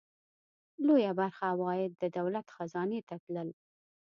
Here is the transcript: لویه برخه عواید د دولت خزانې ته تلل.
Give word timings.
لویه 0.87 1.11
برخه 1.19 1.43
عواید 1.53 1.91
د 1.97 2.03
دولت 2.17 2.47
خزانې 2.55 3.01
ته 3.07 3.15
تلل. 3.23 3.49